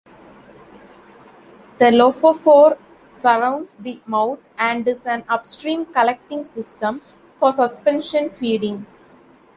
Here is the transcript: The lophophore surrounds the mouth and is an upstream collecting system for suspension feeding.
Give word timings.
The 1.77 1.91
lophophore 1.91 2.79
surrounds 3.07 3.75
the 3.75 4.01
mouth 4.07 4.39
and 4.57 4.87
is 4.87 5.05
an 5.05 5.23
upstream 5.29 5.85
collecting 5.85 6.43
system 6.43 7.01
for 7.37 7.53
suspension 7.53 8.31
feeding. 8.31 8.87